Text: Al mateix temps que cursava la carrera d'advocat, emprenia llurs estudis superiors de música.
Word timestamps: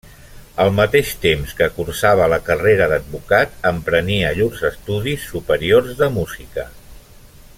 Al 0.63 0.71
mateix 0.77 1.09
temps 1.25 1.51
que 1.59 1.67
cursava 1.75 2.29
la 2.33 2.39
carrera 2.47 2.87
d'advocat, 2.93 3.53
emprenia 3.73 4.33
llurs 4.41 4.65
estudis 4.73 5.31
superiors 5.35 5.95
de 6.03 6.13
música. 6.19 6.69